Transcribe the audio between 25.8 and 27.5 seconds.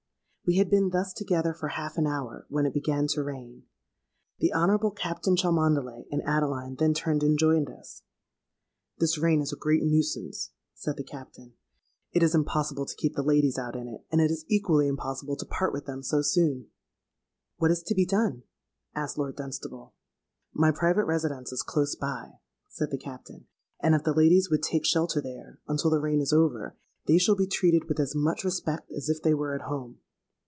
the rain is over, they shall be